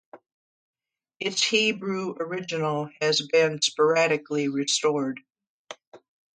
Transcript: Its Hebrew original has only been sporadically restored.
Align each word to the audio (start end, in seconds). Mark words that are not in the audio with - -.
Its 1.19 1.43
Hebrew 1.43 2.15
original 2.19 2.89
has 3.03 3.21
only 3.21 3.29
been 3.31 3.61
sporadically 3.61 4.47
restored. 4.47 5.19